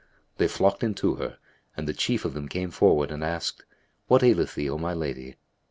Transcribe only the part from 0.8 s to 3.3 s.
in to her; and the chief of them came forward and